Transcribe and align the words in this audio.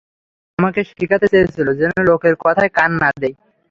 বাবা 0.03 0.59
আমাকে 0.59 0.81
শিখাতে 0.89 1.27
চেয়েছিলো, 1.33 1.71
যেন, 1.79 1.91
লোকের 2.09 2.35
কথায় 2.45 2.71
কান 2.77 2.91
না 3.01 3.09
দেই! 3.21 3.33